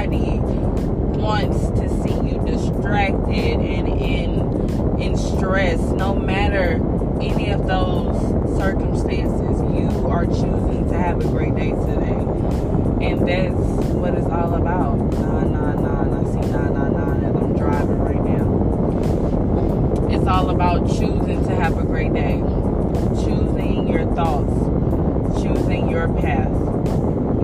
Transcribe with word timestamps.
society 0.00 0.40
wants 1.18 1.58
to 1.78 1.88
see 2.02 2.14
you 2.14 2.42
distracted 2.46 3.60
and 3.60 3.88
in 3.88 5.00
in 5.00 5.16
stress, 5.16 5.78
no 5.78 6.14
matter 6.14 6.74
any 7.20 7.50
of 7.50 7.66
those 7.66 8.16
circumstances, 8.56 9.60
you 9.74 10.06
are 10.08 10.24
choosing 10.26 10.88
to 10.88 10.96
have 10.96 11.20
a 11.20 11.28
great 11.28 11.54
day 11.54 11.70
today. 11.70 12.16
And 13.06 13.26
that's 13.26 13.54
what 13.92 14.14
it's 14.14 14.26
all 14.26 14.54
about. 14.54 14.96
Nah, 14.98 15.44
nah, 15.44 15.72
nah. 15.72 16.20
I 16.20 16.32
see 16.32 16.50
nah, 16.50 16.68
nah, 16.68 16.88
nah 16.88 17.28
as 17.28 17.36
I'm 17.36 17.56
driving 17.56 17.98
right 17.98 18.24
now. 18.24 20.08
It's 20.10 20.26
all 20.26 20.50
about 20.50 20.88
choosing 20.88 21.44
to 21.46 21.54
have 21.54 21.78
a 21.78 21.84
great 21.84 22.12
day. 22.12 22.38
Choosing 23.24 23.88
your 23.88 24.06
thoughts. 24.14 25.42
Choosing 25.42 25.90
your 25.90 26.08
path. 26.08 26.50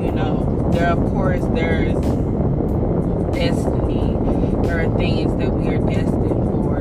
You 0.03 0.13
know, 0.13 0.71
there 0.73 0.91
of 0.91 0.99
course 1.11 1.43
there's 1.55 1.97
destiny. 3.37 4.17
There 4.67 4.81
are 4.81 4.97
things 4.97 5.37
that 5.37 5.53
we 5.53 5.69
are 5.69 5.79
destined 5.79 6.49
for 6.65 6.81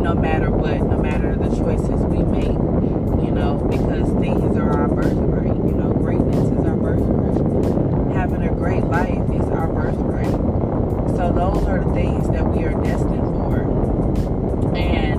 no 0.00 0.14
matter 0.14 0.50
what, 0.50 0.80
no 0.80 0.96
matter 0.96 1.36
the 1.36 1.54
choices 1.54 2.00
we 2.08 2.24
make. 2.24 2.56
You 3.22 3.30
know, 3.30 3.60
because 3.70 4.08
things 4.18 4.56
are 4.56 4.72
our 4.72 4.88
birthright. 4.88 5.54
You 5.54 5.76
know, 5.76 5.92
greatness 5.92 6.48
is 6.48 6.64
our 6.64 6.76
birthright. 6.76 8.16
Having 8.16 8.42
a 8.42 8.52
great 8.54 8.84
life 8.84 9.30
is 9.32 9.46
our 9.50 9.68
birthright. 9.68 10.32
So 11.16 11.30
those 11.30 11.64
are 11.68 11.84
the 11.84 11.92
things 11.92 12.26
that 12.30 12.44
we 12.46 12.64
are 12.64 12.74
destined 12.82 13.28
for. 13.36 13.60
And 14.74 15.11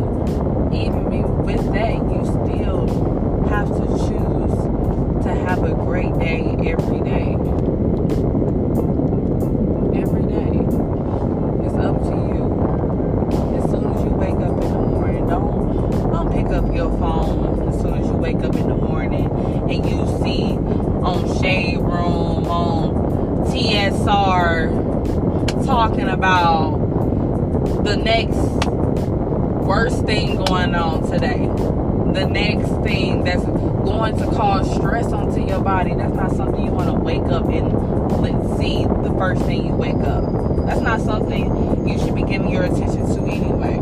up 37.34 37.50
and 37.50 38.22
let's 38.22 38.58
see 38.60 38.84
the 38.84 39.14
first 39.18 39.42
thing 39.44 39.66
you 39.66 39.74
wake 39.74 39.96
up. 39.96 40.24
That's 40.66 40.82
not 40.82 41.02
something 41.02 41.88
you 41.88 41.98
should 42.00 42.16
be 42.16 42.24
giving 42.24 42.50
your 42.50 42.64
attention 42.64 43.06
to 43.16 43.22
anyway. 43.24 43.80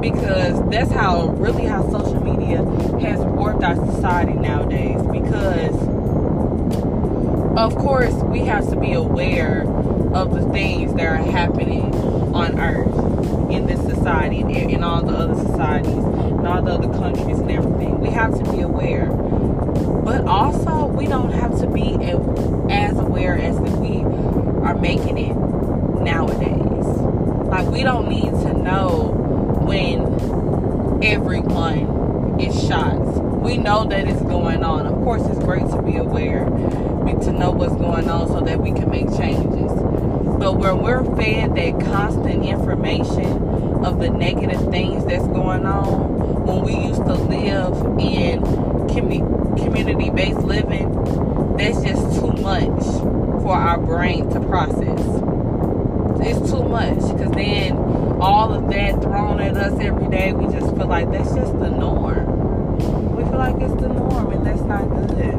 Because 0.00 0.68
that's 0.70 0.90
how 0.90 1.28
really 1.28 1.64
how 1.64 1.88
social 1.90 2.22
media 2.22 2.58
has 3.00 3.20
warped 3.20 3.62
our 3.62 3.76
society 3.76 4.32
nowadays. 4.34 5.00
Because 5.02 5.74
of 7.56 7.76
course 7.76 8.14
we 8.14 8.40
have 8.40 8.68
to 8.70 8.76
be 8.76 8.92
aware 8.92 9.62
of 10.12 10.34
the 10.34 10.42
things 10.50 10.92
that 10.94 11.06
are 11.06 11.16
happening 11.16 11.94
on 12.34 12.58
earth 12.58 13.52
in 13.52 13.66
this 13.66 13.80
society 13.80 14.40
and 14.40 14.70
in 14.70 14.82
all 14.82 15.02
the 15.02 15.12
other 15.12 15.34
societies 15.34 15.92
and 15.92 16.46
all 16.46 16.62
the 16.62 16.72
other 16.72 16.88
countries 16.88 17.38
and 17.38 17.50
everything. 17.50 18.00
We 18.00 18.10
have 18.10 18.36
to 18.36 18.52
be 18.52 18.60
aware. 18.60 19.10
But 20.10 20.26
also, 20.26 20.86
we 20.86 21.06
don't 21.06 21.30
have 21.30 21.56
to 21.60 21.68
be 21.68 21.94
as 22.68 22.98
aware 22.98 23.38
as 23.38 23.56
if 23.58 23.72
we 23.76 24.00
are 24.66 24.74
making 24.74 25.16
it 25.18 25.36
nowadays. 26.02 26.84
Like, 27.46 27.68
we 27.68 27.84
don't 27.84 28.08
need 28.08 28.32
to 28.42 28.52
know 28.52 29.12
when 29.62 31.04
everyone 31.04 32.40
is 32.40 32.60
shot. 32.66 32.98
We 33.40 33.56
know 33.56 33.84
that 33.84 34.08
it's 34.08 34.20
going 34.22 34.64
on. 34.64 34.88
Of 34.88 34.94
course, 34.94 35.24
it's 35.26 35.38
great 35.38 35.68
to 35.70 35.80
be 35.80 35.98
aware, 35.98 36.44
to 36.44 37.32
know 37.32 37.52
what's 37.52 37.76
going 37.76 38.08
on 38.08 38.26
so 38.26 38.40
that 38.40 38.58
we 38.58 38.72
can 38.72 38.90
make 38.90 39.16
changes. 39.16 39.70
But 39.70 40.58
when 40.58 40.82
we're 40.82 41.04
fed 41.04 41.54
that 41.54 41.84
constant 41.84 42.44
information 42.44 43.84
of 43.84 44.00
the 44.00 44.10
negative 44.10 44.70
things 44.72 45.04
that's 45.04 45.28
going 45.28 45.66
on, 45.66 46.46
when 46.46 46.62
we 46.62 46.74
used 46.88 47.04
to 47.04 47.14
live 47.14 47.74
in 48.00 48.42
community 48.88 49.39
based 50.20 50.40
living, 50.40 51.56
that's 51.56 51.80
just 51.82 52.20
too 52.20 52.32
much 52.42 52.82
for 53.42 53.54
our 53.54 53.78
brain 53.78 54.28
to 54.30 54.40
process. 54.40 55.00
It's 56.22 56.50
too 56.50 56.62
much 56.64 57.00
because 57.12 57.30
then 57.32 57.76
all 58.20 58.52
of 58.52 58.68
that 58.70 59.00
thrown 59.02 59.40
at 59.40 59.56
us 59.56 59.80
every 59.80 60.08
day, 60.08 60.32
we 60.32 60.52
just 60.52 60.76
feel 60.76 60.86
like 60.86 61.10
that's 61.10 61.34
just 61.34 61.58
the 61.58 61.70
norm. 61.70 63.16
We 63.16 63.22
feel 63.24 63.38
like 63.38 63.56
it's 63.62 63.80
the 63.80 63.88
norm, 63.88 64.30
and 64.32 64.46
that's 64.46 64.60
not 64.60 64.82
good. 64.90 65.36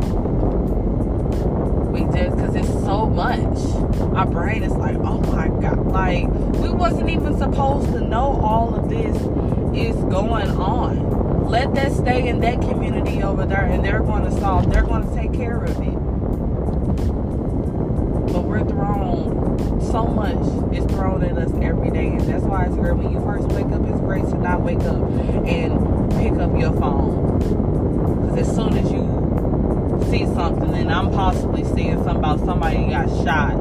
We 1.92 2.00
just 2.18 2.36
because 2.36 2.56
it's 2.56 2.86
so 2.86 3.06
much. 3.06 4.16
Our 4.16 4.26
brain 4.26 4.64
is 4.64 4.74
like, 4.74 4.98
oh 4.98 5.22
my 5.32 5.48
god, 5.62 5.86
like 5.88 6.28
we 6.56 6.70
wasn't 6.70 7.10
even 7.10 7.38
supposed 7.38 7.92
to 7.94 8.02
know 8.02 8.42
all 8.42 8.74
of 8.74 8.90
this 8.90 9.16
is 9.76 9.96
going 10.06 10.50
on 10.50 11.11
let 11.52 11.76
that 11.76 11.92
stay 11.92 12.30
in 12.30 12.40
that 12.40 12.62
community 12.62 13.22
over 13.22 13.46
there 13.46 13.66
and 13.66 13.84
they're 13.84 14.00
going 14.00 14.24
to 14.24 14.32
solve 14.40 14.72
they're 14.72 14.84
going 14.84 15.06
to 15.06 15.14
take 15.14 15.34
care 15.34 15.62
of 15.62 15.72
it. 15.72 15.94
But 18.32 18.44
we're 18.46 18.64
thrown 18.64 19.82
so 19.82 20.06
much 20.06 20.38
is 20.74 20.86
thrown 20.86 21.22
at 21.26 21.38
us 21.38 21.52
every 21.62 21.92
day 21.92 22.08
and 22.08 22.22
that's 22.22 22.46
why 22.46 22.64
it's 22.64 22.76
great. 22.76 22.96
When 22.96 23.12
you 23.12 23.20
first 23.20 23.50
wake 23.50 23.66
up 23.66 23.86
it's 23.86 24.00
great 24.00 24.24
to 24.24 24.38
not 24.38 24.62
wake 24.62 24.80
up 24.80 24.96
and 25.46 26.12
pick 26.12 26.40
up 26.40 26.58
your 26.58 26.72
phone. 26.80 27.40
Because 28.22 28.48
as 28.48 28.56
soon 28.56 28.78
as 28.78 28.90
you 28.90 29.22
see 30.10 30.26
something 30.34 30.74
and 30.74 30.92
i'm 30.92 31.12
possibly 31.12 31.64
seeing 31.64 31.96
something 32.04 32.18
about 32.18 32.40
somebody 32.40 32.90
got 32.90 33.08
shot 33.24 33.56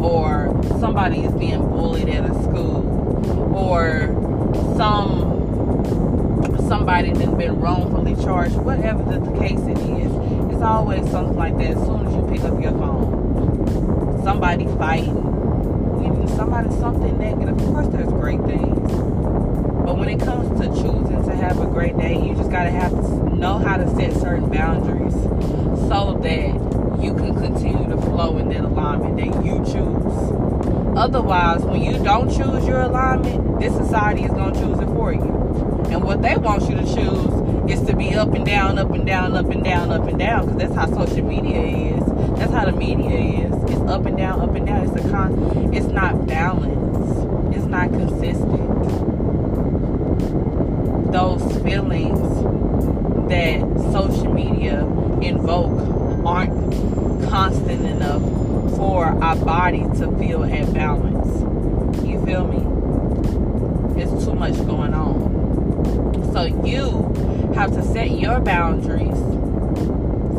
or 0.00 0.60
somebody 0.78 1.20
is 1.24 1.32
being 1.34 1.60
bullied 1.68 2.08
at 2.08 2.24
a 2.28 2.34
school 2.42 3.56
or 3.56 4.06
some 4.76 5.39
somebody 6.70 7.12
that's 7.12 7.34
been 7.34 7.58
wrongfully 7.60 8.14
charged, 8.22 8.54
whatever 8.54 9.02
the, 9.02 9.18
the 9.18 9.36
case 9.40 9.58
it 9.58 9.76
is, 9.76 10.12
it's 10.52 10.62
always 10.62 11.00
something 11.10 11.34
like 11.34 11.58
that 11.58 11.72
as 11.72 11.84
soon 11.84 12.06
as 12.06 12.14
you 12.14 12.22
pick 12.30 12.44
up 12.44 12.62
your 12.62 12.70
phone. 12.70 14.22
Somebody 14.22 14.66
fighting, 14.78 16.28
somebody 16.28 16.70
something 16.78 17.18
negative. 17.18 17.60
Of 17.60 17.66
course, 17.74 17.88
there's 17.88 18.08
great 18.10 18.40
things. 18.42 18.92
But 18.92 19.98
when 19.98 20.10
it 20.10 20.20
comes 20.20 20.60
to 20.60 20.68
choosing 20.68 21.24
to 21.24 21.34
have 21.34 21.60
a 21.60 21.66
great 21.66 21.98
day, 21.98 22.14
you 22.14 22.36
just 22.36 22.52
gotta 22.52 22.70
have 22.70 22.92
to 22.92 23.34
know 23.34 23.58
how 23.58 23.76
to 23.76 23.90
set 23.96 24.12
certain 24.12 24.48
boundaries 24.48 25.14
so 25.90 26.20
that 26.22 27.02
you 27.02 27.14
can 27.14 27.34
continue 27.34 27.90
to 27.90 28.00
flow 28.00 28.38
in 28.38 28.48
that 28.50 28.60
alignment 28.60 29.16
that 29.16 29.44
you 29.44 29.58
choose. 29.64 30.49
Otherwise, 30.96 31.62
when 31.62 31.82
you 31.82 32.02
don't 32.02 32.28
choose 32.28 32.66
your 32.66 32.80
alignment, 32.82 33.60
this 33.60 33.74
society 33.74 34.24
is 34.24 34.30
gonna 34.30 34.52
choose 34.52 34.78
it 34.78 34.86
for 34.86 35.12
you. 35.12 35.86
And 35.90 36.02
what 36.02 36.22
they 36.22 36.36
want 36.36 36.68
you 36.68 36.76
to 36.76 36.84
choose 36.84 37.70
is 37.70 37.86
to 37.86 37.96
be 37.96 38.14
up 38.14 38.34
and 38.34 38.44
down, 38.44 38.78
up 38.78 38.90
and 38.90 39.06
down, 39.06 39.36
up 39.36 39.50
and 39.50 39.62
down, 39.62 39.90
up 39.90 40.06
and 40.08 40.18
down, 40.18 40.46
because 40.46 40.58
that's 40.58 40.74
how 40.74 41.04
social 41.04 41.24
media 41.24 41.60
is. 41.96 42.04
That's 42.38 42.52
how 42.52 42.64
the 42.64 42.72
media 42.72 43.46
is. 43.46 43.52
It's 43.70 43.80
up 43.90 44.06
and 44.06 44.16
down, 44.16 44.40
up 44.40 44.54
and 44.54 44.66
down. 44.66 44.88
It's 44.88 45.04
a 45.04 45.08
con. 45.10 45.74
It's 45.74 45.86
not 45.86 46.26
balanced. 46.26 47.56
It's 47.56 47.66
not 47.66 47.90
consistent. 47.90 48.68
Those 51.12 51.42
feelings 51.62 52.18
that 53.28 53.60
social 53.92 54.32
media 54.32 54.80
invoke 55.20 56.26
aren't 56.26 56.72
constant 57.28 57.86
enough 57.86 58.22
for 58.76 59.04
our 59.04 59.36
body 59.70 59.98
to 59.98 60.18
feel 60.18 60.44
at 60.44 60.72
balance. 60.74 61.40
You 62.04 62.24
feel 62.24 62.46
me? 62.46 62.58
It's 64.00 64.24
too 64.24 64.34
much 64.34 64.54
going 64.66 64.94
on. 64.94 66.32
So 66.32 66.42
you 66.42 67.52
have 67.54 67.72
to 67.74 67.82
set 67.82 68.10
your 68.10 68.40
boundaries 68.40 69.18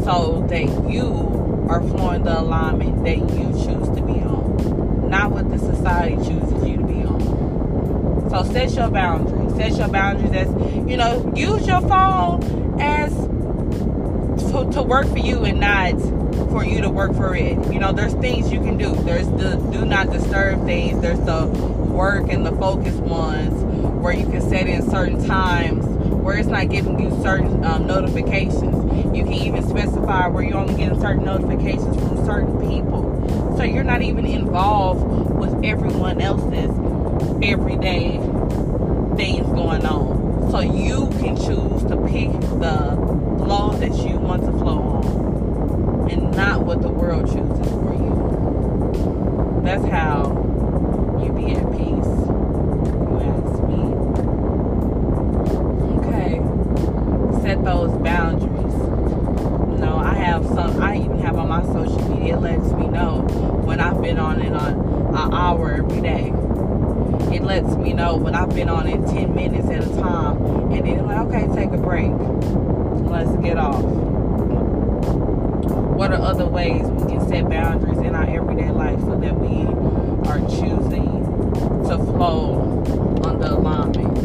so 0.04 0.46
that 0.50 0.92
you 0.92 1.68
are 1.70 1.82
flowing 1.82 2.24
the 2.24 2.40
alignment 2.40 3.06
that 3.06 3.18
you 3.18 3.52
choose 3.54 3.88
to 3.96 4.02
be 4.02 4.20
on, 4.22 5.10
not 5.10 5.32
what 5.32 5.50
the 5.50 5.60
society 5.60 6.16
chooses 6.18 6.68
you 6.68 6.78
to 6.78 6.84
be 6.86 7.04
on. 7.04 8.30
So 8.30 8.44
set 8.52 8.72
your 8.72 8.90
boundaries. 8.90 9.56
Set 9.56 9.78
your 9.78 9.88
boundaries 9.88 10.34
as 10.34 10.48
you 10.90 10.98
know. 10.98 11.32
Use 11.36 11.66
your 11.68 11.82
phone 11.82 12.82
as 12.82 13.14
to, 14.52 14.70
to 14.74 14.84
work 14.84 15.08
for 15.08 15.20
you 15.20 15.46
and 15.46 15.60
not 15.60 16.21
for 16.50 16.64
you 16.64 16.82
to 16.82 16.90
work 16.90 17.16
for 17.16 17.36
it. 17.36 17.72
You 17.72 17.80
know, 17.80 17.92
there's 17.92 18.14
things 18.16 18.52
you 18.52 18.60
can 18.60 18.78
do. 18.78 18.94
There's 19.04 19.28
the 19.28 19.56
do 19.72 19.86
not 19.86 20.12
disturb 20.12 20.66
things. 20.66 21.02
There's 21.02 21.20
the 21.20 21.46
work 21.46 22.30
and 22.30 22.46
the 22.46 22.52
focus 22.54 22.96
ones 22.96 23.54
where 24.02 24.14
you 24.14 24.26
can 24.26 24.42
set 24.42 24.68
in 24.68 24.90
certain 24.90 25.26
times 25.26 25.86
where 25.86 26.38
it's 26.38 26.48
not 26.48 26.70
giving 26.70 27.00
you 27.00 27.10
certain 27.22 27.64
um, 27.66 27.88
notifications. 27.88 29.16
You 29.16 29.24
can 29.24 29.34
even 29.34 29.68
specify 29.68 30.28
where 30.28 30.44
you're 30.44 30.58
only 30.58 30.76
getting 30.76 31.00
certain 31.02 31.26
notifications 31.26 31.96
from 31.98 32.26
certain 32.26 32.70
people. 32.70 33.58
So 33.58 33.64
you're 33.64 33.84
not 33.84 34.02
even 34.02 34.26
involved 34.26 35.32
with 35.36 35.66
everyone 35.66 36.22
else's 36.22 36.72
everyday 37.44 38.18
things 39.18 39.48
going 39.48 39.86
on. 39.86 40.52
So 40.52 40.60
you 40.60 41.08
can 41.20 41.36
choose 41.36 41.84
to 41.84 41.98
pick 42.08 42.32
the 42.60 42.96
flow 43.44 43.72
that 43.80 43.96
you 44.08 44.18
want 44.18 44.44
to 44.44 44.52
flow 44.52 44.80
on 44.80 45.31
and 46.12 46.36
not 46.36 46.62
what 46.66 46.82
the 46.82 46.90
world 46.90 47.26
chooses 47.26 47.72
for 47.72 47.94
you. 47.94 49.62
That's 49.64 49.86
how 49.86 50.28
you 51.24 51.32
be 51.32 51.54
at 51.54 51.72
peace. 51.72 52.12
You 53.08 53.20
ask 53.24 53.64
me. 53.64 53.80
Okay. 56.00 56.42
Set 57.42 57.64
those 57.64 57.92
boundaries. 58.04 58.74
You 59.72 59.78
know, 59.78 59.98
I 59.98 60.14
have 60.16 60.46
some 60.48 60.82
I 60.82 60.98
even 60.98 61.20
have 61.20 61.38
on 61.38 61.48
my 61.48 61.64
social 61.64 62.10
media 62.10 62.36
it 62.36 62.42
lets 62.42 62.72
me 62.74 62.88
know 62.88 63.22
when 63.64 63.80
I've 63.80 64.02
been 64.02 64.20
on 64.20 64.42
it 64.42 64.52
on 64.54 64.74
an 65.16 65.34
hour 65.34 65.72
every 65.72 66.02
day 66.02 66.34
it 67.34 67.44
lets 67.44 67.76
me 67.76 67.94
know 67.94 68.18
when 68.18 68.36
I've 68.36 68.54
been 68.54 68.68
on 68.68 68.88
it 68.88 69.08
10 69.08 69.34
minutes 69.34 69.70
at 69.70 69.84
a 69.84 70.02
time. 70.02 70.38
And 70.74 70.86
then 70.86 71.06
like, 71.06 71.18
okay, 71.28 71.48
take 71.56 71.72
a 71.72 71.78
break. 71.78 72.12
Let's 73.10 73.32
get 73.42 73.58
off. 73.58 74.11
What 76.02 76.14
are 76.14 76.22
other 76.24 76.48
ways 76.48 76.82
we 76.82 77.12
can 77.12 77.28
set 77.30 77.48
boundaries 77.48 78.00
in 78.00 78.16
our 78.16 78.24
everyday 78.24 78.72
life 78.72 79.00
so 79.02 79.20
that 79.20 79.40
we 79.40 79.68
are 80.28 80.40
choosing 80.50 81.22
to 81.88 81.96
flow 81.96 82.82
on 83.24 83.40
the 83.40 83.54
alignment 83.54 84.16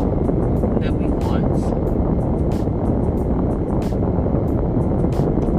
that 0.80 0.94
we 0.94 1.04
want? 1.04 1.44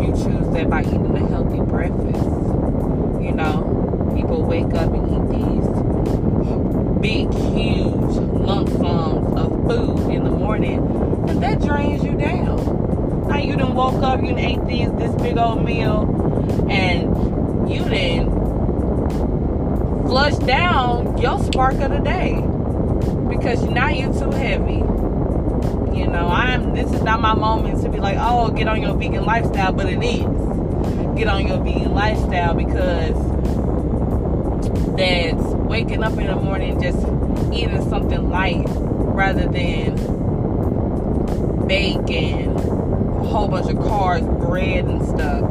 You 0.02 0.08
choose 0.08 0.50
that 0.54 0.68
by 0.72 0.82
eating 0.82 1.16
a 1.16 1.30
healthy 1.30 1.60
breakfast. 1.60 2.26
You 3.22 3.34
know, 3.34 4.12
people 4.16 4.42
wake 4.42 4.74
up 4.74 4.92
and 4.92 5.06
eat 5.14 5.28
these 5.38 5.68
big, 7.00 7.32
huge 7.54 8.18
lump 8.42 8.70
sums 8.70 9.40
of 9.40 9.52
food 9.70 10.12
in 10.12 10.24
the 10.24 10.32
morning, 10.32 10.80
and 11.30 11.44
that 11.44 11.62
drains 11.62 12.04
you 12.04 12.14
down. 12.14 12.47
Woke 13.78 14.02
up, 14.02 14.24
you 14.24 14.36
ate 14.36 14.66
these 14.66 14.92
this 14.94 15.14
big 15.22 15.38
old 15.38 15.64
meal, 15.64 16.68
and 16.68 17.70
you 17.70 17.82
done 17.82 18.48
flush 20.08 20.36
down 20.38 21.16
your 21.20 21.38
spark 21.44 21.76
of 21.76 21.92
the 21.92 22.00
day 22.00 22.42
because 23.30 23.62
now 23.66 23.90
you're 23.90 24.12
too 24.12 24.32
heavy. 24.32 24.78
You 25.96 26.08
know, 26.08 26.28
I'm. 26.28 26.74
This 26.74 26.92
is 26.92 27.04
not 27.04 27.22
my 27.22 27.36
moment 27.36 27.84
to 27.84 27.90
be 27.90 28.00
like, 28.00 28.18
oh, 28.20 28.50
get 28.50 28.68
on 28.68 28.82
your 28.82 28.96
vegan 28.96 29.26
lifestyle, 29.26 29.74
but 29.74 29.86
it 29.86 30.04
is. 30.04 30.26
Get 31.16 31.28
on 31.28 31.46
your 31.46 31.64
vegan 31.64 31.94
lifestyle 31.94 32.56
because 32.56 33.16
that's 34.96 35.44
waking 35.70 36.02
up 36.02 36.18
in 36.18 36.26
the 36.26 36.36
morning 36.36 36.82
just 36.82 36.98
eating 37.54 37.88
something 37.90 38.32
light 38.32 38.66
rather 38.68 39.48
than 39.48 39.96
bacon, 41.68 42.56
whole 43.28 43.48
bunch 43.48 43.70
of 43.70 43.78
carbs, 43.78 44.46
bread 44.46 44.86
and 44.86 45.06
stuff. 45.06 45.42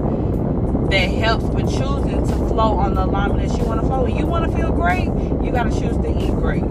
That 0.90 1.08
helps 1.08 1.44
with 1.44 1.68
choosing 1.68 2.26
to 2.26 2.34
flow 2.48 2.78
on 2.78 2.94
the 2.94 3.04
alignment 3.04 3.48
that 3.48 3.58
you 3.58 3.64
want 3.64 3.80
to 3.80 3.86
flow. 3.86 4.06
You 4.06 4.26
want 4.26 4.50
to 4.50 4.56
feel 4.56 4.72
great, 4.72 5.06
you 5.44 5.50
got 5.52 5.64
to 5.64 5.80
choose 5.80 5.96
to 5.96 6.08
eat 6.08 6.30
great. 6.32 6.62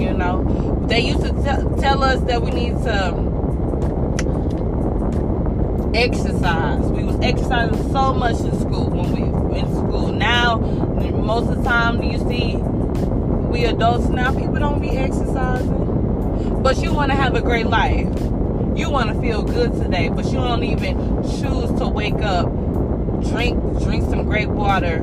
You 0.00 0.12
know, 0.12 0.84
they 0.88 1.00
used 1.00 1.22
to 1.22 1.30
t- 1.30 1.80
tell 1.80 2.02
us 2.04 2.20
that 2.22 2.42
we 2.42 2.50
need 2.50 2.74
to 2.84 3.36
exercise. 5.94 6.84
We 6.86 7.04
was 7.04 7.18
exercising 7.20 7.92
so 7.92 8.12
much 8.14 8.38
in 8.40 8.58
school 8.60 8.90
when 8.90 9.12
we 9.12 9.58
in 9.58 9.66
school. 9.74 10.12
Now, 10.12 10.58
most 10.58 11.50
of 11.50 11.56
the 11.56 11.64
time, 11.64 12.02
you 12.02 12.18
see 12.18 12.56
we 12.56 13.64
adults 13.64 14.08
now, 14.08 14.32
people 14.32 14.56
don't 14.56 14.80
be 14.80 14.90
exercising. 14.90 16.62
But 16.62 16.76
you 16.78 16.92
want 16.92 17.10
to 17.10 17.16
have 17.16 17.34
a 17.34 17.40
great 17.40 17.66
life. 17.66 18.08
You 18.76 18.90
want 18.90 19.08
to 19.08 19.18
feel 19.22 19.42
good 19.42 19.72
today, 19.72 20.10
but 20.10 20.26
you 20.26 20.34
don't 20.34 20.62
even 20.62 21.22
choose 21.22 21.72
to 21.78 21.88
wake 21.88 22.20
up, 22.20 22.46
drink 23.24 23.58
drink 23.82 24.04
some 24.04 24.24
great 24.24 24.50
water, 24.50 24.98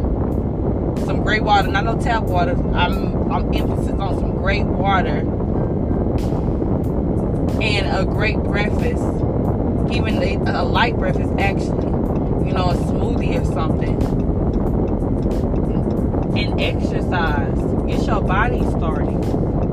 some 1.05 1.23
great 1.23 1.41
water, 1.41 1.69
not 1.69 1.85
no 1.85 1.99
tap 1.99 2.21
water. 2.21 2.51
I'm 2.75 3.31
I'm 3.31 3.51
emphasis 3.51 3.99
on 3.99 4.19
some 4.19 4.33
great 4.33 4.65
water 4.65 5.21
and 7.63 7.87
a 7.97 8.05
great 8.05 8.37
breakfast, 8.37 9.03
even 9.91 10.21
a, 10.21 10.61
a 10.61 10.63
light 10.63 10.95
breakfast 10.95 11.33
actually, 11.39 11.87
you 12.47 12.53
know, 12.53 12.69
a 12.69 12.75
smoothie 12.75 13.41
or 13.41 13.45
something, 13.45 13.99
and 16.37 16.61
exercise. 16.61 17.87
Get 17.87 18.05
your 18.05 18.21
body 18.21 18.59
started. 18.69 19.19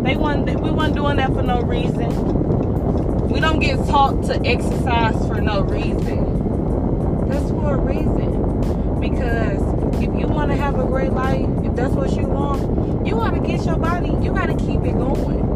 They 0.04 0.16
want 0.16 0.46
we 0.62 0.70
weren't 0.70 0.94
doing 0.94 1.16
that 1.16 1.34
for 1.34 1.42
no 1.42 1.60
reason. 1.60 2.39
We 3.30 3.38
don't 3.38 3.60
get 3.60 3.76
taught 3.86 4.24
to 4.24 4.44
exercise 4.44 5.14
for 5.28 5.40
no 5.40 5.60
reason. 5.60 7.28
That's 7.28 7.48
for 7.50 7.74
a 7.74 7.78
reason. 7.78 8.98
Because 9.00 9.62
if 10.02 10.18
you 10.18 10.26
want 10.26 10.50
to 10.50 10.56
have 10.56 10.78
a 10.78 10.84
great 10.84 11.12
life, 11.12 11.46
if 11.64 11.76
that's 11.76 11.94
what 11.94 12.10
you 12.16 12.26
want, 12.26 13.06
you 13.06 13.14
got 13.14 13.30
to 13.30 13.40
get 13.40 13.64
your 13.64 13.76
body, 13.76 14.08
you 14.20 14.34
got 14.34 14.46
to 14.46 14.56
keep 14.56 14.80
it 14.80 14.94
going. 14.94 15.46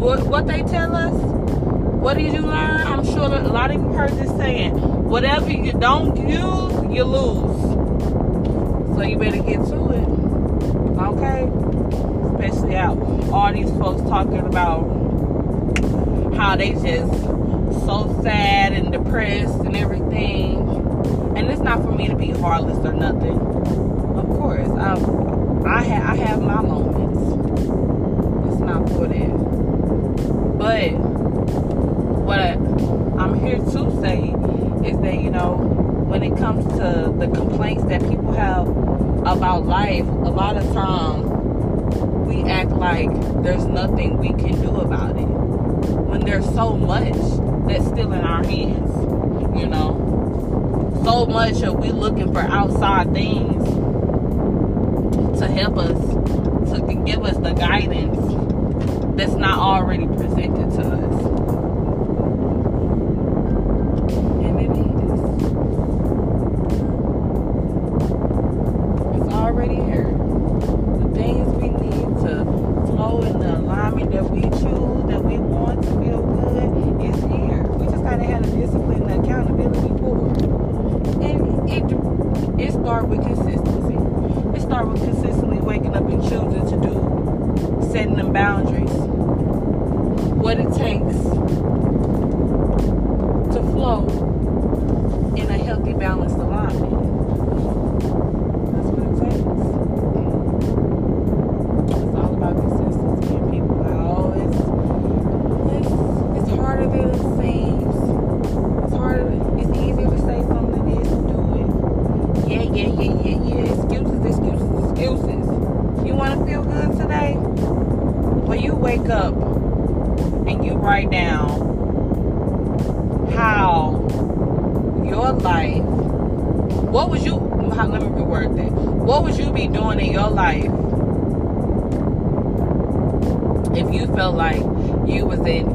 What, 0.00 0.26
what 0.26 0.46
they 0.46 0.62
tell 0.62 0.94
us, 0.94 1.12
what 1.12 2.18
did 2.18 2.32
you 2.32 2.40
learn? 2.40 2.86
I'm 2.86 3.04
sure 3.04 3.24
a 3.24 3.48
lot 3.48 3.72
of 3.72 3.80
you 3.80 3.88
heard 3.88 4.12
this 4.12 4.30
saying, 4.36 4.74
whatever 5.08 5.50
you 5.50 5.72
don't 5.72 6.16
use, 6.16 6.96
you 6.96 7.04
lose. 7.04 7.62
So 8.96 9.02
you 9.02 9.18
better 9.18 9.42
get 9.42 9.64
to 9.66 9.90
it. 9.90 10.08
Okay? 10.98 11.50
Especially 12.34 12.76
out 12.76 12.96
all 13.32 13.52
these 13.52 13.70
folks 13.70 14.02
talking 14.02 14.38
about 14.38 14.91
how 16.42 16.56
they 16.56 16.72
just 16.72 17.12
so 17.86 18.20
sad 18.20 18.72
and 18.72 18.90
depressed 18.90 19.60
and 19.60 19.76
everything. 19.76 20.58
And 21.36 21.48
it's 21.48 21.60
not 21.60 21.82
for 21.82 21.92
me 21.92 22.08
to 22.08 22.16
be 22.16 22.30
heartless 22.32 22.84
or 22.84 22.92
nothing. 22.92 23.38
Of 23.38 24.26
course, 24.26 24.68
I 24.70 24.94
I, 25.64 25.84
ha- 25.84 26.12
I 26.12 26.16
have 26.16 26.42
my 26.42 26.60
moments. 26.60 27.22
It's 28.50 28.60
not 28.60 28.88
for 28.88 29.06
that. 29.06 30.58
But 30.58 30.90
what 32.26 32.40
I, 32.40 32.54
I'm 33.22 33.38
here 33.38 33.58
to 33.58 34.00
say 34.02 34.34
is 34.84 34.98
that 35.00 35.22
you 35.22 35.30
know 35.30 35.54
when 36.08 36.24
it 36.24 36.36
comes 36.38 36.66
to 36.72 37.14
the 37.20 37.28
complaints 37.32 37.84
that 37.84 38.00
people 38.00 38.32
have 38.32 38.66
about 38.66 39.64
life, 39.66 40.06
a 40.06 40.32
lot 40.42 40.56
of 40.56 40.64
times 40.72 41.24
we 42.26 42.42
act 42.50 42.70
like 42.70 43.12
there's 43.44 43.64
nothing 43.64 44.18
we 44.18 44.30
can 44.30 44.60
do 44.60 44.74
about 44.78 45.16
it 45.16 45.31
when 45.92 46.20
there's 46.20 46.44
so 46.54 46.76
much 46.76 47.12
that's 47.68 47.86
still 47.86 48.12
in 48.12 48.20
our 48.20 48.44
hands. 48.44 48.90
You 49.58 49.66
know, 49.66 51.00
so 51.04 51.26
much 51.26 51.62
of 51.62 51.78
we 51.78 51.90
looking 51.90 52.32
for 52.32 52.40
outside 52.40 53.12
things 53.12 53.64
to 55.38 55.46
help 55.48 55.76
us, 55.78 55.98
to 56.72 57.02
give 57.04 57.24
us 57.24 57.36
the 57.36 57.52
guidance 57.52 58.18
that's 59.16 59.34
not 59.34 59.58
already 59.58 60.06
presented 60.06 60.70
to 60.72 60.82
us. 60.82 61.41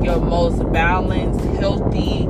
Your 0.04 0.20
most 0.20 0.72
balanced, 0.72 1.44
healthy, 1.60 2.24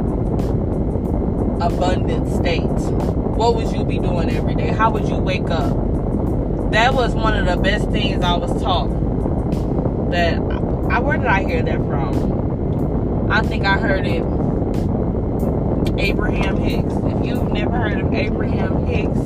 abundant 1.63 2.27
state? 2.29 2.61
What 2.61 3.55
would 3.55 3.71
you 3.71 3.83
be 3.83 3.99
doing 3.99 4.29
every 4.29 4.55
day? 4.55 4.67
How 4.67 4.89
would 4.91 5.07
you 5.07 5.15
wake 5.15 5.49
up? 5.49 6.71
That 6.71 6.93
was 6.93 7.13
one 7.13 7.35
of 7.35 7.45
the 7.45 7.57
best 7.61 7.89
things 7.89 8.23
I 8.23 8.35
was 8.35 8.61
taught. 8.61 8.89
That 10.11 10.35
I 10.91 10.99
where 10.99 11.17
did 11.17 11.27
I 11.27 11.43
hear 11.43 11.61
that 11.63 11.77
from? 11.77 13.31
I 13.31 13.41
think 13.41 13.65
I 13.65 13.77
heard 13.77 14.07
it 14.07 14.23
Abraham 15.99 16.57
Hicks. 16.57 16.93
If 16.93 17.25
you've 17.25 17.51
never 17.51 17.77
heard 17.77 17.99
of 17.99 18.13
Abraham 18.13 18.85
Hicks, 18.85 19.19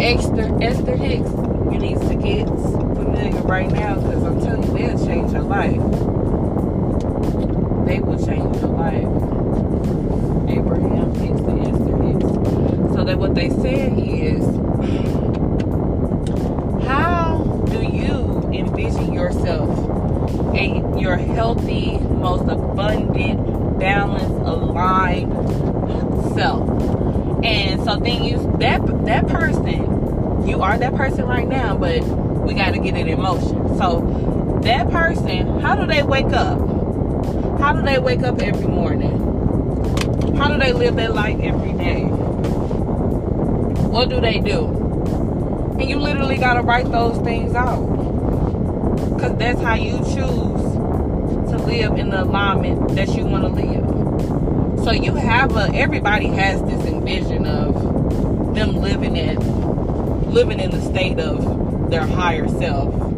Esther 0.00 0.56
Esther 0.62 0.96
Hicks, 0.96 1.30
you 1.72 1.78
need 1.78 2.00
to 2.00 2.14
get 2.14 2.46
familiar 2.46 3.42
right 3.42 3.70
now 3.70 3.96
because 3.96 4.22
I'm 4.22 4.40
telling 4.40 4.76
you, 4.76 4.88
they'll 4.88 5.06
change 5.06 5.32
your 5.32 5.42
life. 5.42 6.21
They 7.84 7.98
will 8.00 8.18
change 8.24 8.56
your 8.56 8.68
life. 8.68 9.08
Abraham 10.48 11.14
Hicks 11.14 11.40
and 11.40 11.60
Esther 11.66 11.96
Hicks. 12.02 12.94
So 12.94 13.04
that 13.04 13.18
what 13.18 13.34
they 13.34 13.50
said 13.50 13.98
is, 13.98 14.44
how 16.86 17.44
do 17.70 17.82
you 17.82 18.50
envision 18.52 19.12
yourself, 19.12 19.68
a 20.54 20.82
your 20.98 21.16
healthy, 21.16 21.98
most 21.98 22.48
abundant, 22.48 23.78
balanced, 23.78 24.26
aligned 24.46 25.32
self? 26.34 26.68
And 27.44 27.82
so 27.84 27.96
then 27.96 28.22
you 28.24 28.38
that 28.60 28.86
that 29.06 29.26
person, 29.26 30.46
you 30.46 30.62
are 30.62 30.78
that 30.78 30.94
person 30.94 31.24
right 31.26 31.48
now, 31.48 31.76
but 31.76 32.02
we 32.02 32.54
got 32.54 32.72
to 32.74 32.78
get 32.78 32.96
it 32.96 33.08
in 33.08 33.20
motion. 33.20 33.76
So 33.78 34.60
that 34.62 34.90
person, 34.90 35.58
how 35.60 35.74
do 35.74 35.86
they 35.86 36.02
wake 36.04 36.32
up? 36.32 36.71
How 37.62 37.72
do 37.72 37.82
they 37.82 38.00
wake 38.00 38.22
up 38.24 38.42
every 38.42 38.66
morning? 38.66 40.36
How 40.36 40.48
do 40.48 40.58
they 40.58 40.72
live 40.72 40.96
their 40.96 41.10
life 41.10 41.38
every 41.40 41.72
day? 41.74 42.02
What 43.86 44.08
do 44.08 44.20
they 44.20 44.40
do? 44.40 44.66
And 45.78 45.88
you 45.88 46.00
literally 46.00 46.38
got 46.38 46.54
to 46.54 46.62
write 46.62 46.90
those 46.90 47.16
things 47.22 47.54
out. 47.54 47.86
Because 49.14 49.38
that's 49.38 49.60
how 49.60 49.74
you 49.74 49.96
choose 49.98 50.72
to 51.52 51.62
live 51.64 51.98
in 51.98 52.10
the 52.10 52.24
alignment 52.24 52.96
that 52.96 53.10
you 53.10 53.24
want 53.26 53.44
to 53.44 53.50
live. 53.50 54.84
So 54.84 54.90
you 54.90 55.14
have 55.14 55.54
a, 55.54 55.72
everybody 55.72 56.26
has 56.26 56.60
this 56.64 56.84
envision 56.84 57.46
of 57.46 58.56
them 58.56 58.74
living 58.74 59.16
in, 59.16 59.38
living 60.32 60.58
in 60.58 60.72
the 60.72 60.82
state 60.82 61.20
of 61.20 61.90
their 61.92 62.06
higher 62.06 62.48
self 62.48 63.11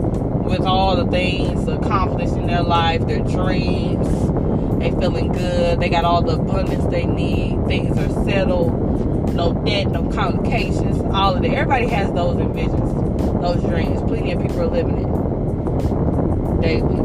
with 0.44 0.60
all 0.62 0.96
the 0.96 1.10
things 1.10 1.66
accomplished 1.66 2.34
in 2.34 2.46
their 2.46 2.62
life, 2.62 3.06
their 3.06 3.20
dreams. 3.20 4.06
They 4.78 4.90
feeling 4.90 5.32
good. 5.32 5.80
They 5.80 5.88
got 5.88 6.04
all 6.04 6.22
the 6.22 6.34
abundance 6.34 6.84
they 6.86 7.06
need. 7.06 7.66
Things 7.66 7.96
are 7.98 8.24
settled. 8.24 9.32
No 9.34 9.54
debt, 9.64 9.88
no 9.88 10.10
complications. 10.10 11.00
All 11.12 11.34
of 11.34 11.42
that. 11.42 11.50
Everybody 11.50 11.88
has 11.88 12.12
those 12.12 12.36
envisions, 12.36 13.42
those 13.42 13.62
dreams. 13.62 14.02
Plenty 14.02 14.32
of 14.32 14.42
people 14.42 14.60
are 14.60 14.66
living 14.66 14.98
it 14.98 16.60
daily. 16.60 17.00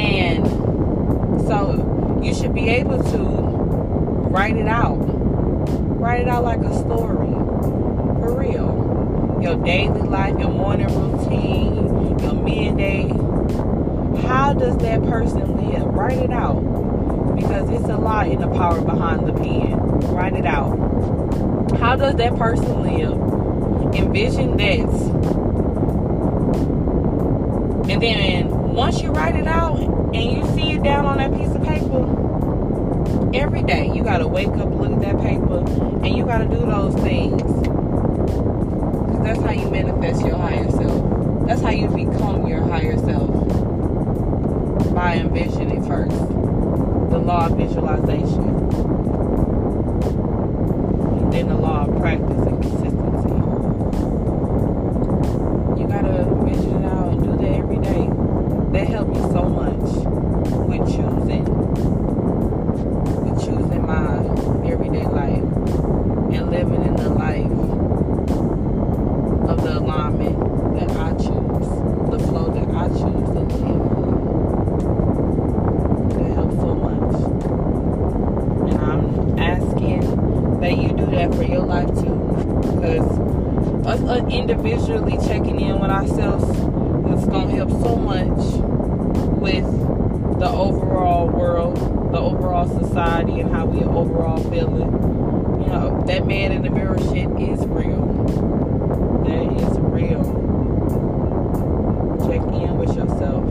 And 0.00 0.46
so 1.48 2.20
you 2.22 2.34
should 2.34 2.54
be 2.54 2.68
able 2.68 3.02
to 3.02 3.18
write 4.30 4.56
it 4.56 4.68
out. 4.68 4.98
Write 5.98 6.20
it 6.20 6.28
out 6.28 6.44
like 6.44 6.60
a 6.60 6.74
story. 6.78 7.26
For 8.20 8.38
real 8.38 8.77
your 9.42 9.56
daily 9.64 10.00
life, 10.00 10.38
your 10.38 10.50
morning 10.50 10.88
routine, 10.88 12.18
your 12.18 12.34
midday. 12.34 13.08
How 14.26 14.52
does 14.52 14.76
that 14.78 15.02
person 15.04 15.56
live? 15.56 15.84
Write 15.84 16.18
it 16.18 16.30
out. 16.30 16.60
Because 17.36 17.70
it's 17.70 17.88
a 17.88 17.96
lot 17.96 18.26
in 18.26 18.40
the 18.40 18.48
power 18.48 18.80
behind 18.80 19.26
the 19.28 19.32
pen. 19.32 19.78
Write 20.12 20.34
it 20.34 20.44
out. 20.44 20.76
How 21.78 21.94
does 21.94 22.16
that 22.16 22.36
person 22.36 22.82
live? 22.82 23.94
Envision 23.94 24.56
that. 24.56 24.88
And 27.90 28.02
then 28.02 28.72
once 28.74 29.00
you 29.02 29.10
write 29.12 29.36
it 29.36 29.46
out 29.46 29.78
and 29.78 30.16
you 30.16 30.44
see 30.54 30.72
it 30.72 30.82
down 30.82 31.06
on 31.06 31.18
that 31.18 31.32
piece 31.32 31.54
of 31.54 31.62
paper, 31.62 32.04
every 33.34 33.62
day 33.62 33.90
you 33.94 34.02
got 34.02 34.18
to 34.18 34.26
wake 34.26 34.48
up, 34.48 34.68
look 34.70 34.92
at 34.92 35.00
that 35.00 35.20
paper, 35.20 35.64
and 36.04 36.16
you 36.16 36.24
got 36.24 36.38
to 36.38 36.48
do 36.48 36.66
those 36.66 36.94
things 36.96 37.67
that's 39.28 39.42
how 39.42 39.52
you 39.52 39.70
manifest 39.70 40.24
your 40.24 40.38
higher 40.38 40.70
self. 40.70 41.46
That's 41.46 41.60
how 41.60 41.68
you 41.68 41.88
become 41.88 42.46
your 42.46 42.62
higher 42.62 42.96
self. 42.96 43.28
By 44.94 45.16
envisioning 45.16 45.86
first. 45.86 46.16
The 46.16 47.18
law 47.18 47.46
of 47.46 47.58
visualization. 47.58 48.48
And 51.18 51.32
then 51.32 51.48
the 51.48 51.56
law 51.56 51.84
of 51.84 52.00
practice 52.00 52.46
and 52.46 52.77
do 80.98 81.06
that 81.12 81.34
for 81.34 81.42
your 81.42 81.60
life 81.60 81.88
too. 81.88 82.16
Because 82.74 83.86
us 83.86 84.32
individually 84.32 85.16
checking 85.26 85.60
in 85.60 85.78
with 85.78 85.90
ourselves 85.90 86.44
is 86.48 87.26
going 87.26 87.48
to 87.48 87.54
help 87.56 87.70
so 87.70 87.96
much 87.96 88.38
with 89.40 89.64
the 90.38 90.48
overall 90.48 91.28
world, 91.28 91.76
the 92.12 92.18
overall 92.18 92.68
society, 92.80 93.40
and 93.40 93.52
how 93.52 93.66
we 93.66 93.82
overall 93.84 94.42
feeling. 94.50 94.92
You 95.62 95.68
know, 95.68 96.02
that 96.06 96.26
man 96.26 96.52
in 96.52 96.62
the 96.62 96.70
mirror 96.70 96.98
shit 96.98 97.28
is 97.40 97.66
real 97.66 98.58
that 99.28 99.52
is 99.60 99.78
real. 99.80 100.24
Check 102.26 102.42
in 102.54 102.78
with 102.78 102.96
yourself. 102.96 103.44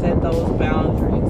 Set 0.00 0.22
those 0.22 0.58
boundaries. 0.58 1.29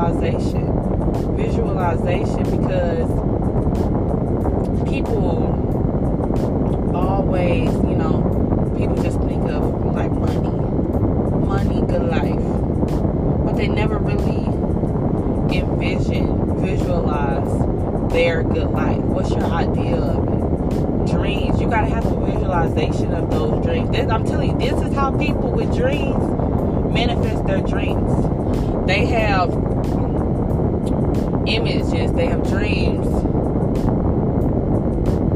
Visualization. 0.00 1.36
Visualization 1.36 2.42
because 2.58 3.10
people 4.88 5.60
always, 6.94 7.68
you 7.68 7.96
know, 7.96 8.74
people 8.78 8.96
just 9.02 9.18
think 9.20 9.42
of 9.50 9.84
like 9.94 10.10
money. 10.12 10.48
Money, 11.46 11.80
good 11.86 12.02
life. 12.02 13.44
But 13.44 13.56
they 13.56 13.68
never 13.68 13.98
really 13.98 14.46
envision, 15.54 16.60
visualize 16.60 18.12
their 18.12 18.42
good 18.42 18.70
life? 18.70 18.98
What's 18.98 19.30
your 19.30 19.44
idea 19.44 19.96
of 19.96 20.26
it? 20.28 21.10
Dreams. 21.10 21.60
You 21.60 21.68
gotta 21.68 21.88
have 21.88 22.06
a 22.06 22.26
visualization 22.26 23.12
of 23.12 23.30
those 23.30 23.62
dreams. 23.64 23.90
This, 23.90 24.10
I'm 24.10 24.24
telling 24.24 24.50
you, 24.50 24.70
this 24.70 24.80
is 24.82 24.94
how 24.94 25.16
people 25.16 25.50
with 25.50 25.74
dreams 25.74 26.16
manifest 26.92 27.46
their 27.46 27.60
dreams. 27.60 28.86
They 28.86 29.06
have 29.06 29.69
images, 31.50 32.12
they 32.12 32.26
have 32.26 32.42
dreams 32.48 33.06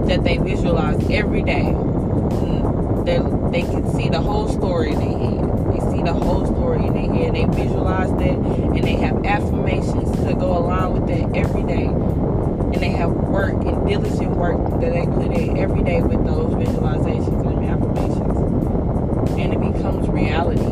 that 0.09 0.23
they 0.23 0.37
visualize 0.39 1.03
every 1.11 1.43
day. 1.43 1.73
Mm, 1.73 3.05
they, 3.05 3.19
they 3.61 3.69
can 3.69 3.91
see 3.95 4.09
the 4.09 4.21
whole 4.21 4.49
story 4.49 4.93
in 4.93 4.99
their 4.99 5.19
head. 5.19 5.73
They 5.73 5.81
see 5.97 6.03
the 6.03 6.13
whole 6.13 6.47
story 6.47 6.87
in 6.87 6.93
their 6.93 7.13
head. 7.13 7.35
They 7.35 7.45
visualize 7.63 8.11
that 8.11 8.65
and 8.75 8.85
they 8.85 8.97
have 8.97 9.25
affirmations 9.25 10.11
to 10.27 10.35
go 10.35 10.59
along 10.59 10.95
with 10.95 11.07
that 11.09 11.37
every 11.37 11.63
day 11.63 11.87
and 11.87 12.83
they 12.83 12.91
have 12.91 13.11
work 13.11 13.55
and 13.55 13.87
diligent 13.87 14.33
work 14.33 14.59
that 14.81 14.93
they 14.93 15.07
put 15.07 15.33
in 15.37 15.57
every 15.59 15.83
day 15.83 16.03
with 16.03 16.25
those 16.27 16.53
visualizations 16.55 17.47
and 17.47 17.65
affirmations. 17.65 19.31
And 19.39 19.53
it 19.55 19.73
becomes 19.73 20.09
reality. 20.09 20.63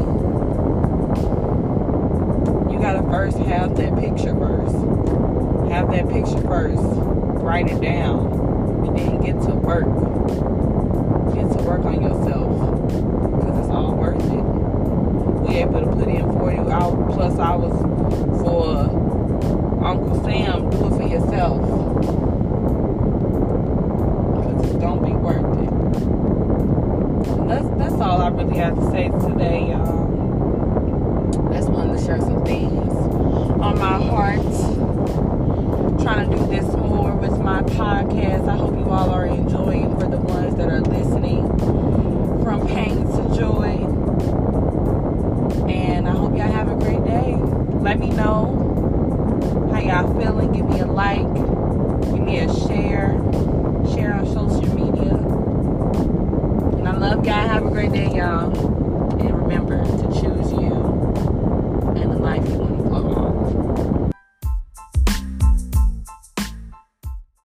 You 2.73 2.81
gotta 2.81 3.03
first 3.09 3.39
have 3.39 3.77
that 3.77 3.99
picture 3.99 4.35
first. 4.35 5.02
Have 5.73 5.91
that 5.91 6.09
picture 6.09 6.41
first. 6.43 6.83
Write 6.83 7.69
it 7.69 7.81
down. 7.81 8.31
And 8.87 8.99
then 8.99 9.21
get 9.23 9.41
to 9.43 9.55
work. 9.55 9.87
Get 11.35 11.51
to 11.57 11.65
work 11.65 11.85
on 11.85 12.03
yourself. 12.03 12.53
because 13.41 13.59
it's 13.59 13.71
all 13.71 13.95
worth 13.95 14.23
it. 14.23 15.49
We 15.49 15.57
able 15.57 15.81
to 15.81 15.87
put 15.97 16.09
in 16.09 16.31
40 16.39 16.71
hours 16.71 17.15
plus 17.15 17.39
hours 17.39 17.73
for 18.43 19.85
Uncle 19.85 20.23
Sam. 20.23 20.71
Do 20.71 20.87
it 20.87 20.91
for 20.91 21.09
yourself. 21.09 21.83
That's, 27.79 28.01
all 28.01 28.21
I 28.23 28.29
really 28.29 28.57
have 28.57 28.75
to 28.75 28.91
say 28.91 29.09
today, 29.09 29.69
y'all. 29.69 31.51
Just 31.53 31.69
wanted 31.69 31.99
to 31.99 32.05
share 32.05 32.21
some 32.21 32.45
things 32.45 32.93
on 33.61 33.79
my 33.79 34.03
heart. 34.03 34.72
Trying 36.03 36.31
to 36.31 36.37
do 36.37 36.47
this 36.49 36.82